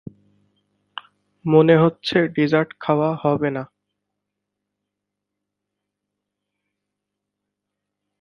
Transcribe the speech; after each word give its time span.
মনে 1.45 1.75
হচ্ছে 1.77 2.17
ডেজার্ট 2.35 2.69
খাওয়া 2.79 3.09
হবে 3.23 3.49
না। 3.49 3.63